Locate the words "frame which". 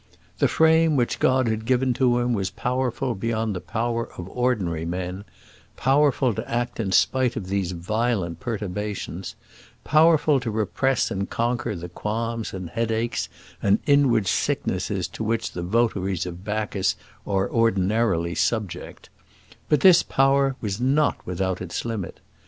0.47-1.19